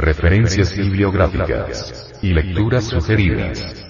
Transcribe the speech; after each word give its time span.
referencias 0.00 0.76
bibliográficas 0.76 2.12
y 2.22 2.32
lecturas 2.32 2.84
sugeridas. 2.84 3.86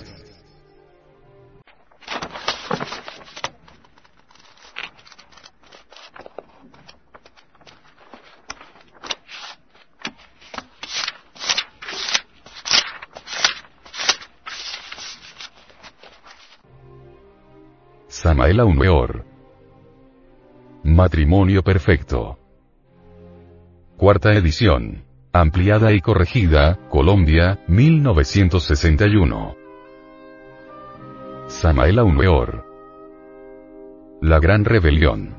Samael 18.08 18.60
Aumeor. 18.60 19.24
Matrimonio 20.82 21.62
Perfecto. 21.62 22.38
Cuarta 23.96 24.32
edición. 24.32 25.09
Ampliada 25.32 25.92
y 25.92 26.00
corregida, 26.00 26.76
Colombia, 26.88 27.60
1961. 27.68 29.54
Samael 31.46 32.00
Aumeor. 32.00 32.64
La 34.20 34.40
Gran 34.40 34.64
Rebelión. 34.64 35.36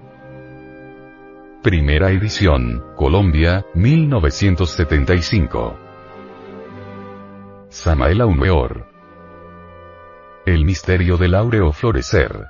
Primera 1.62 2.10
edición, 2.12 2.82
Colombia, 2.96 3.66
1975. 3.74 5.78
Samael 7.68 8.22
Aumeor. 8.22 8.88
El 10.46 10.64
misterio 10.64 11.18
del 11.18 11.36
áureo 11.36 11.74
florecer. 11.74 12.48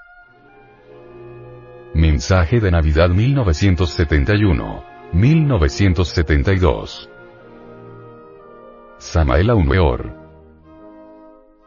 Mensaje 1.96 2.60
de 2.60 2.70
Navidad 2.70 3.10
1971. 3.10 4.84
1972. 5.12 7.11
Samael 9.02 9.50
Aumeor. 9.50 10.16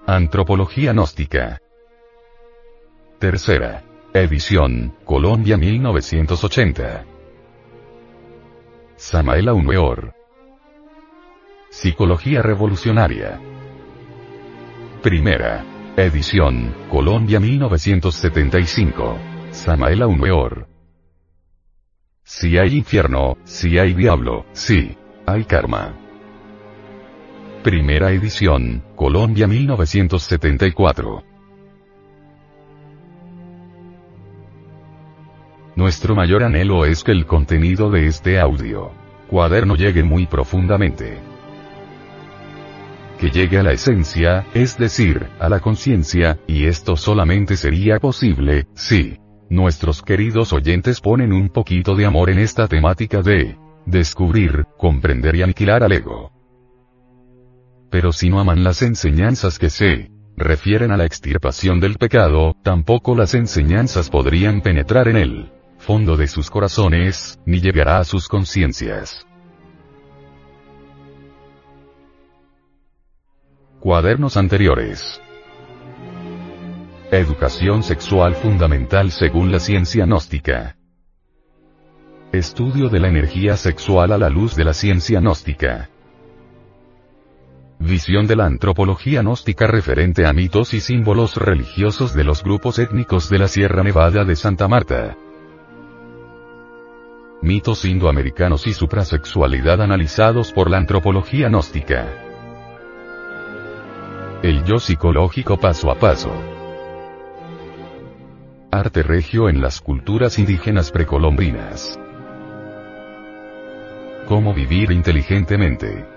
Antropología 0.06 0.92
gnóstica. 0.92 1.60
Tercera. 3.18 3.82
Edición, 4.14 4.94
Colombia 5.04 5.56
1980. 5.56 7.04
Samael 8.94 9.48
Aumeor. 9.48 10.14
Psicología 11.70 12.40
revolucionaria. 12.40 13.40
Primera. 15.02 15.64
Edición, 15.96 16.72
Colombia 16.88 17.40
1975. 17.40 19.18
Samael 19.50 20.02
Aumeor. 20.02 20.68
Si 22.22 22.56
hay 22.58 22.76
infierno, 22.76 23.36
si 23.42 23.76
hay 23.76 23.92
diablo, 23.92 24.46
sí, 24.52 24.96
hay 25.26 25.44
karma. 25.44 26.03
Primera 27.64 28.12
edición, 28.12 28.82
Colombia 28.94 29.46
1974. 29.46 31.24
Nuestro 35.74 36.14
mayor 36.14 36.42
anhelo 36.42 36.84
es 36.84 37.02
que 37.02 37.12
el 37.12 37.24
contenido 37.24 37.90
de 37.90 38.06
este 38.06 38.38
audio 38.38 38.90
cuaderno 39.30 39.76
llegue 39.76 40.02
muy 40.02 40.26
profundamente. 40.26 41.16
Que 43.18 43.30
llegue 43.30 43.56
a 43.56 43.62
la 43.62 43.72
esencia, 43.72 44.44
es 44.52 44.76
decir, 44.76 45.26
a 45.40 45.48
la 45.48 45.60
conciencia, 45.60 46.38
y 46.46 46.66
esto 46.66 46.96
solamente 46.96 47.56
sería 47.56 47.98
posible, 47.98 48.66
si 48.74 49.16
nuestros 49.48 50.02
queridos 50.02 50.52
oyentes 50.52 51.00
ponen 51.00 51.32
un 51.32 51.48
poquito 51.48 51.94
de 51.94 52.04
amor 52.04 52.28
en 52.28 52.40
esta 52.40 52.68
temática 52.68 53.22
de 53.22 53.56
descubrir, 53.86 54.66
comprender 54.76 55.36
y 55.36 55.42
aniquilar 55.42 55.82
al 55.82 55.92
ego. 55.92 56.43
Pero 57.94 58.10
si 58.10 58.28
no 58.28 58.40
aman 58.40 58.64
las 58.64 58.82
enseñanzas 58.82 59.60
que 59.60 59.70
se 59.70 60.10
refieren 60.36 60.90
a 60.90 60.96
la 60.96 61.04
extirpación 61.04 61.78
del 61.78 61.94
pecado, 61.96 62.56
tampoco 62.64 63.14
las 63.14 63.34
enseñanzas 63.34 64.10
podrían 64.10 64.62
penetrar 64.62 65.06
en 65.06 65.16
el 65.16 65.52
fondo 65.78 66.16
de 66.16 66.26
sus 66.26 66.50
corazones, 66.50 67.38
ni 67.46 67.60
llegará 67.60 67.98
a 67.98 68.04
sus 68.04 68.26
conciencias. 68.26 69.24
Cuadernos 73.78 74.36
anteriores. 74.36 75.20
Educación 77.12 77.84
sexual 77.84 78.34
fundamental 78.34 79.12
según 79.12 79.52
la 79.52 79.60
ciencia 79.60 80.04
gnóstica. 80.04 80.76
Estudio 82.32 82.88
de 82.88 82.98
la 82.98 83.06
energía 83.06 83.56
sexual 83.56 84.10
a 84.10 84.18
la 84.18 84.30
luz 84.30 84.56
de 84.56 84.64
la 84.64 84.74
ciencia 84.74 85.20
gnóstica. 85.20 85.90
Visión 87.84 88.26
de 88.26 88.34
la 88.34 88.46
antropología 88.46 89.20
gnóstica 89.20 89.66
referente 89.66 90.24
a 90.24 90.32
mitos 90.32 90.72
y 90.72 90.80
símbolos 90.80 91.36
religiosos 91.36 92.14
de 92.14 92.24
los 92.24 92.42
grupos 92.42 92.78
étnicos 92.78 93.28
de 93.28 93.38
la 93.38 93.46
Sierra 93.46 93.82
Nevada 93.82 94.24
de 94.24 94.36
Santa 94.36 94.66
Marta. 94.68 95.18
Mitos 97.42 97.84
indoamericanos 97.84 98.66
y 98.66 98.72
suprasexualidad 98.72 99.82
analizados 99.82 100.50
por 100.50 100.70
la 100.70 100.78
antropología 100.78 101.50
gnóstica. 101.50 102.08
El 104.42 104.64
yo 104.64 104.78
psicológico 104.78 105.58
paso 105.58 105.90
a 105.90 105.96
paso. 105.96 106.32
Arte 108.70 109.02
regio 109.02 109.50
en 109.50 109.60
las 109.60 109.82
culturas 109.82 110.38
indígenas 110.38 110.90
precolombinas. 110.90 112.00
Cómo 114.26 114.54
vivir 114.54 114.90
inteligentemente. 114.90 116.13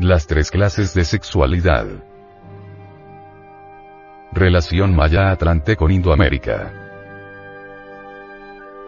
Las 0.00 0.28
tres 0.28 0.52
clases 0.52 0.94
de 0.94 1.04
sexualidad. 1.04 1.84
Relación 4.30 4.94
Maya-Atlante 4.94 5.74
con 5.74 5.90
Indoamérica. 5.90 6.72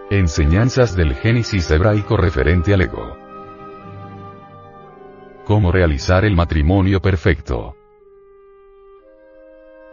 Enseñanzas 0.08 0.94
del 0.94 1.16
Génesis 1.16 1.68
hebraico 1.72 2.16
referente 2.16 2.74
al 2.74 2.82
ego. 2.82 3.16
Cómo 5.46 5.72
realizar 5.72 6.24
el 6.24 6.36
matrimonio 6.36 7.00
perfecto. 7.00 7.74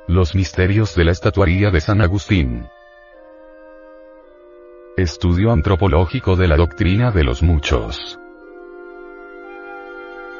Los 0.08 0.36
misterios 0.36 0.94
de 0.94 1.04
la 1.04 1.14
estatuaría 1.14 1.72
de 1.72 1.82
San 1.82 2.02
Agustín. 2.02 2.68
Estudio 4.96 5.52
antropológico 5.52 6.36
de 6.36 6.48
la 6.48 6.58
doctrina 6.58 7.10
de 7.10 7.24
los 7.24 7.42
muchos. 7.42 8.20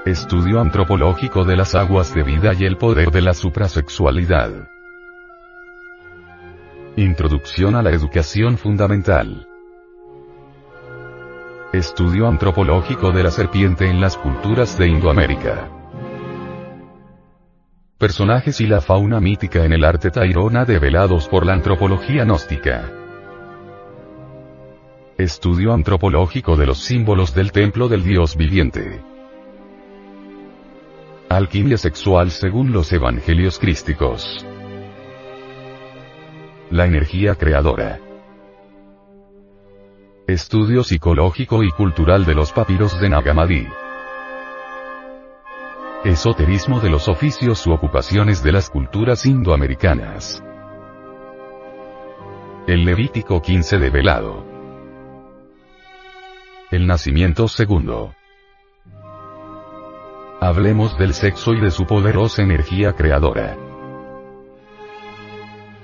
Estudio 0.08 0.62
antropológico 0.62 1.44
de 1.44 1.58
las 1.58 1.76
aguas 1.76 2.16
de 2.16 2.24
vida 2.24 2.54
y 2.58 2.64
el 2.64 2.78
poder 2.78 3.12
de 3.12 3.20
la 3.20 3.34
suprasexualidad. 3.34 4.70
Introducción 6.96 7.76
a 7.76 7.82
la 7.82 7.92
educación 7.92 8.58
fundamental. 8.58 9.46
Estudio 11.74 12.26
antropológico 12.30 13.12
de 13.12 13.24
la 13.24 13.32
serpiente 13.32 13.90
en 13.90 14.00
las 14.00 14.16
culturas 14.16 14.78
de 14.78 14.88
Indoamérica. 14.88 15.68
Personajes 17.98 18.62
y 18.62 18.66
la 18.68 18.80
fauna 18.80 19.20
mítica 19.20 19.66
en 19.66 19.74
el 19.74 19.84
arte 19.84 20.10
tairona 20.10 20.64
develados 20.64 21.28
por 21.28 21.46
la 21.46 21.52
antropología 21.52 22.24
gnóstica. 22.24 22.90
Estudio 25.18 25.74
antropológico 25.74 26.56
de 26.56 26.66
los 26.66 26.78
símbolos 26.78 27.36
del 27.36 27.52
templo 27.52 27.90
del 27.90 28.06
dios 28.06 28.38
viviente. 28.38 29.17
Alquimia 31.30 31.78
sexual 31.78 32.32
según 32.32 32.72
los 32.72 32.94
evangelios 32.94 33.60
crísticos. 33.60 34.46
La 36.72 36.86
energía 36.86 37.36
creadora. 37.36 38.00
Estudio 40.26 40.86
psicológico 40.86 41.64
y 41.64 41.72
cultural 41.72 42.26
de 42.26 42.34
los 42.34 42.54
papiros 42.54 42.98
de 43.02 43.10
Nagamadi. 43.10 43.68
Esoterismo 46.06 46.80
de 46.80 46.92
los 46.92 47.10
oficios 47.10 47.68
u 47.68 47.74
ocupaciones 47.74 48.42
de 48.42 48.54
las 48.54 48.70
culturas 48.70 49.26
indoamericanas. 49.26 50.42
El 52.68 52.86
Levítico 52.86 53.42
15 53.42 53.80
de 53.80 53.90
Velado. 53.90 54.46
El 56.72 56.88
nacimiento 56.88 57.50
segundo. 57.50 58.17
Hablemos 60.48 60.98
del 60.98 61.14
sexo 61.14 61.52
y 61.56 61.60
de 61.60 61.72
su 61.72 61.86
poderosa 61.86 62.42
energía 62.42 62.94
creadora. 62.94 63.58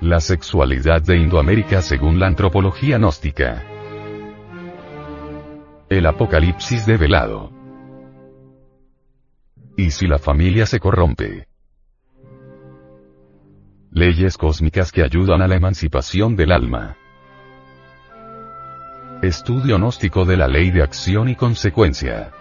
La 0.00 0.20
sexualidad 0.20 1.02
de 1.02 1.18
Indoamérica 1.18 1.82
según 1.82 2.18
la 2.18 2.28
antropología 2.28 2.96
gnóstica. 2.96 3.62
El 5.90 6.06
Apocalipsis 6.06 6.86
de 6.86 6.96
Velado. 6.96 7.52
¿Y 9.76 9.90
si 9.90 10.06
la 10.06 10.18
familia 10.18 10.64
se 10.64 10.80
corrompe? 10.80 11.46
Leyes 13.90 14.38
cósmicas 14.38 14.92
que 14.92 15.02
ayudan 15.02 15.42
a 15.42 15.46
la 15.46 15.56
emancipación 15.56 16.36
del 16.36 16.52
alma. 16.52 16.96
Estudio 19.20 19.76
gnóstico 19.76 20.24
de 20.24 20.38
la 20.38 20.48
ley 20.48 20.70
de 20.70 20.82
acción 20.82 21.28
y 21.28 21.36
consecuencia. 21.36 22.32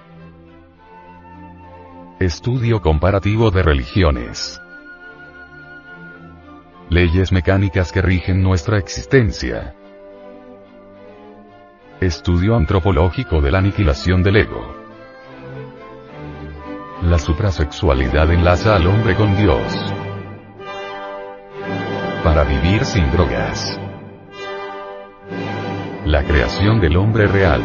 Estudio 2.19 2.79
comparativo 2.79 3.49
de 3.49 3.63
religiones. 3.63 4.61
Leyes 6.89 7.31
mecánicas 7.31 7.91
que 7.91 8.03
rigen 8.03 8.43
nuestra 8.43 8.77
existencia. 8.77 9.73
Estudio 11.99 12.55
antropológico 12.55 13.41
de 13.41 13.51
la 13.51 13.57
aniquilación 13.57 14.21
del 14.21 14.37
ego. 14.37 14.75
La 17.01 17.17
suprasexualidad 17.17 18.31
enlaza 18.31 18.75
al 18.75 18.85
hombre 18.85 19.15
con 19.15 19.35
Dios. 19.35 19.73
Para 22.23 22.43
vivir 22.43 22.85
sin 22.85 23.11
drogas. 23.11 23.79
La 26.05 26.23
creación 26.23 26.79
del 26.79 26.95
hombre 26.95 27.27
real. 27.27 27.61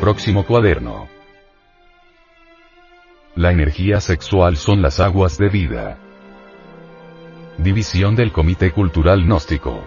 Próximo 0.00 0.46
cuaderno. 0.46 0.97
La 3.38 3.52
energía 3.52 4.00
sexual 4.00 4.56
son 4.56 4.82
las 4.82 4.98
aguas 4.98 5.38
de 5.38 5.48
vida. 5.48 5.96
División 7.56 8.16
del 8.16 8.32
Comité 8.32 8.72
Cultural 8.72 9.22
Gnóstico. 9.22 9.84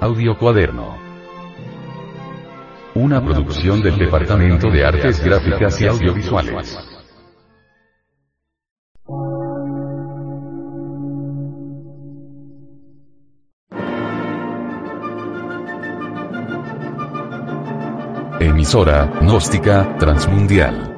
Audio 0.00 0.38
Cuaderno. 0.38 0.96
Una 2.94 3.20
producción 3.24 3.82
del 3.82 3.98
Departamento 3.98 4.70
de 4.70 4.84
Artes 4.84 5.20
Gráficas 5.20 5.80
y 5.80 5.88
Audiovisuales. 5.88 6.78
Emisora, 18.38 19.10
gnóstica, 19.20 19.96
transmundial. 19.98 20.97